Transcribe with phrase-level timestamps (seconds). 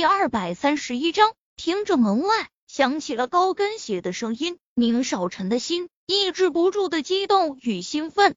[0.00, 8.34] 第二百三十一章，听着门外响起了高跟鞋的声音，宁少臣的心抑制不住的激动与兴奋。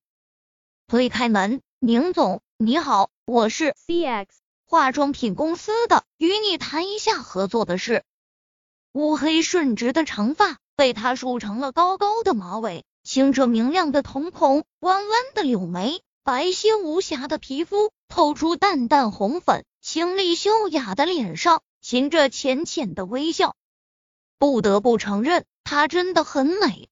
[0.87, 4.25] 推开门，宁总，你好，我是 CX
[4.65, 8.03] 化妆品公司的，与你谈一下合作的事。
[8.91, 19.65] 乌黑顺直的长发被他梳成了高高的马尾，清澈明亮的瞳孔，弯弯的柳眉，白皙无瑕的皮肤透出淡淡红粉。
[19.81, 23.57] 清丽秀雅的脸上噙着浅浅的微笑，
[24.37, 26.87] 不得不承认，她真的很美。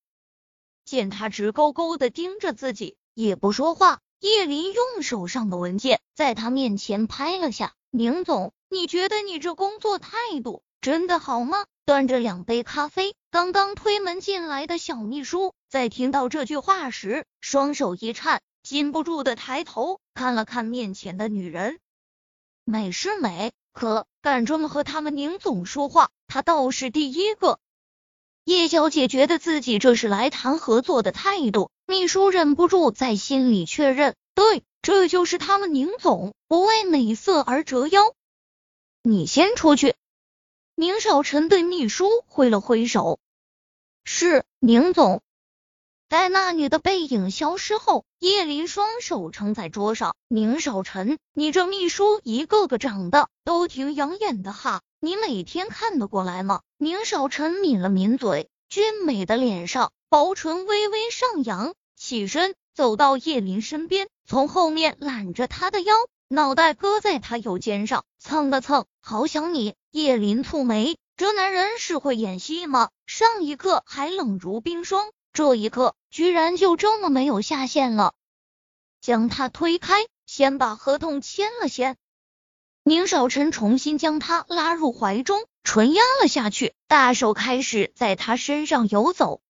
[0.83, 7.73] 见他直勾勾的盯着自己，也不说话，叶林用手上的文件在他面前拍了下。
[7.91, 11.65] 宁总，你觉得你这工作态度真的好吗？
[11.85, 21.79] 端着两杯咖啡，刚刚推门进来的小秘书在听到这句话时，双手一颤，禁不住的抬头看了看面前的女人。
[22.63, 27.59] 美是美，可敢这么和他们宁总说话，他倒是第一个。
[28.43, 38.13] 叶小姐觉得自己这是来谈合作的态度，秘书忍不住在心里确认：对，这就是他们宁总，不为美色而折腰。
[39.03, 39.95] 你先出去。
[40.75, 43.19] 宁少臣对秘书挥了挥手。
[44.03, 45.21] 是，宁总。
[46.11, 50.13] 在那女的背影消失后，叶林双手撑在桌上。
[50.27, 56.59] 宁少臣，你这秘书一个个长得都挺养眼的哈，你每天看得过来吗？
[56.77, 65.95] 宁少臣抿了抿嘴，俊美的脸上薄唇微微上扬，起身走到叶林身边，从后面揽着他的腰，
[66.27, 68.85] 脑袋搁在他右肩上蹭了蹭。
[69.01, 72.89] 好想你，叶林蹙眉，这男人是会演戏吗？
[73.05, 75.09] 上一刻还冷如冰霜。
[75.33, 78.13] 这一刻，居然就这么没有下限了。
[78.99, 81.97] 将他推开，先把合同签了先。
[82.83, 89.41] 宁少臣重新将他拉入怀中，唇压了下去，大手开始在他身上游走。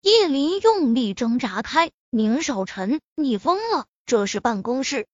[0.00, 5.06] 叶林用力挣扎开，宁少臣，你疯了，这是办公室。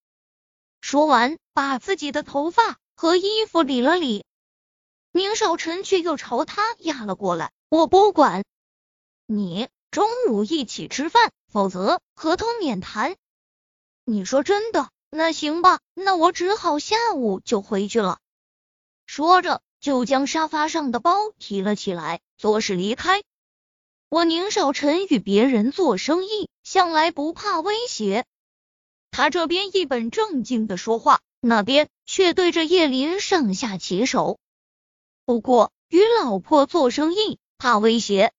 [0.81, 4.25] 说完，把自己的头发和衣服理了理。
[5.12, 8.44] 宁少臣却又朝他压了过来，我不管
[9.27, 9.69] 你。
[9.93, 13.15] 中午一起吃饭，否则合同免谈。
[14.07, 14.89] 你说真的？
[15.11, 18.19] 那行吧，那我只好下午就回去了。
[19.05, 23.23] 说着，就将沙发上的包提了起来，作势离开。
[24.09, 28.25] 我宁少臣与别人做生意，向来不怕威胁。
[29.11, 34.39] 他这边一本正经的说话，那边却对着叶林上下其手。
[35.27, 38.33] 不过，与老婆做生意，怕威胁。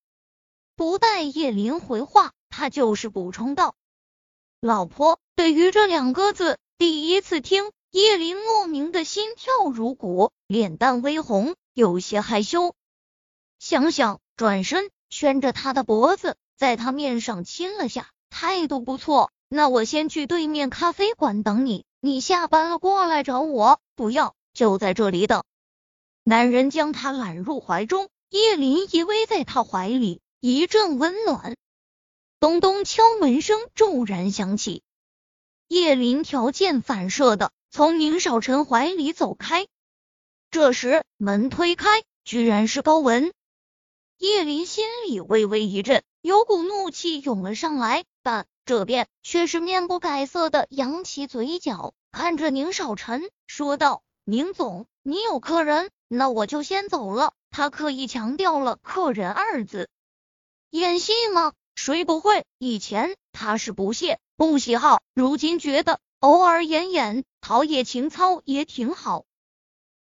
[0.83, 3.73] 不待叶林回话，他就是补充道
[4.59, 12.75] ：“老婆。”对于这两个字，第一次听，叶林莫名的心跳如鼓，脸蛋微红，有些害羞。
[13.59, 19.31] 想想，转身圈着他的脖子，在他面上亲了下，态度不错。
[19.47, 23.79] 那我先去对面咖啡馆等你，你下班了过来找我。
[23.95, 25.45] 不要，就在这里等。
[26.25, 30.19] 男人将她揽入怀中，叶林依偎在他怀里。
[30.45, 31.55] 一阵温暖，
[32.41, 34.83] 咚咚敲门声骤然响起。
[35.69, 39.67] 叶林条件反射的从宁少臣怀里走开。
[40.51, 43.31] 这时门推开，居然是高文。
[44.17, 59.89] 叶林心里微微一震，有股怒气涌了上来，但这边却是面不改色的扬起嘴角，看着宁少臣说道：“宁总，你有客人，那我就先走了。”他刻意强调了“客人”二字。
[60.73, 61.53] 演戏吗？
[61.75, 62.45] 谁不会？
[62.57, 69.23] 以前他是不屑、不喜好，如今觉得偶尔演演，陶冶情操也挺好。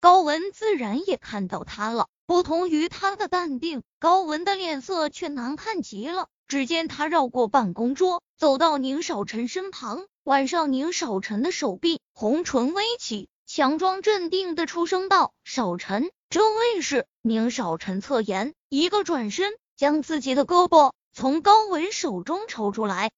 [0.01, 6.29] 高文自然也看到他了，不同于他的淡定，高文的脸色却难看极了。
[6.49, 19.53] 只见他绕过办公桌，走到宁少臣身旁，挽上宁少臣的手臂，红唇微起，强装镇定的出声道：“少臣，这位是宁少臣。”侧颜，一个转身。
[19.77, 23.11] 将自己的胳膊从高文手中抽出来，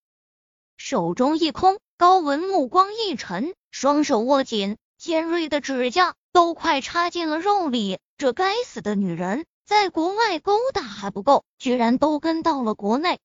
[0.77, 7.99] 手中一空，高文目光一沉，双手握紧，尖锐的指甲都快插进了肉里。
[8.19, 13.19] 这该死的女人，在国外勾搭还不够，居然都跟到了国内。